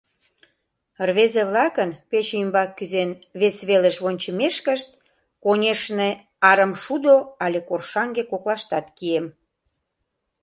Рвезе-влакын, 1.07 1.91
пече 2.09 2.35
ӱмбак 2.43 2.69
кӱзен, 2.77 3.11
вес 3.39 3.57
велыш 3.67 3.95
вончымешкышт, 4.03 4.89
конешне, 5.43 6.09
арымшудо 6.49 7.15
але 7.43 7.59
коршаҥге 7.69 8.23
коклаштат 8.31 8.85
кием. 8.97 9.25